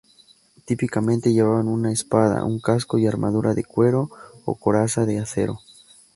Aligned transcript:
Típicamente 0.65 1.31
llevaban 1.31 1.67
una 1.67 1.91
espada, 1.91 2.43
un 2.43 2.59
casco 2.59 2.97
y 2.97 3.05
armadura 3.05 3.53
de 3.53 3.63
cuero 3.63 4.09
o 4.45 4.55
coraza 4.55 5.05
de 5.05 5.19
acero. 5.19 5.59